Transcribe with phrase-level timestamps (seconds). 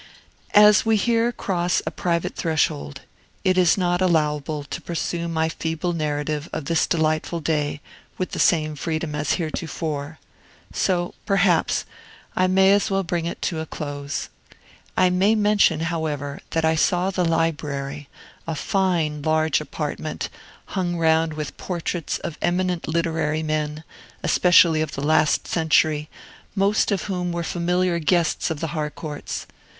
[0.55, 3.01] As we here cross a private threshold,
[3.43, 7.81] it is not allowable to pursue my feeble narrative of this delightful day
[8.17, 10.17] with the same freedom as heretofore;
[10.73, 11.85] so, perhaps,
[12.35, 14.29] I may as well bring it to a close.
[14.97, 18.09] I may mention, however, that I saw the library,
[18.47, 20.29] a fine, large apartment,
[20.73, 23.83] hung round with portraits of eminent literary men,
[24.21, 26.09] principally of the last century,
[26.55, 29.45] most of whom were familiar guests of the Harcourts.